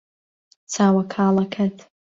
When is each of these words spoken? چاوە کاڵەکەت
چاوە 0.73 1.03
کاڵەکەت 1.13 1.77